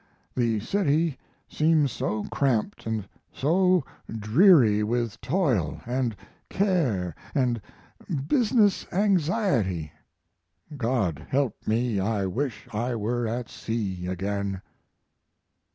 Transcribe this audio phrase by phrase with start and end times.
[0.33, 1.15] The city
[1.47, 6.15] seems so cramped and so dreary with toil and
[6.49, 7.61] care and
[8.25, 9.91] business anxiety.
[10.75, 14.63] God help me, I wish I were at sea again!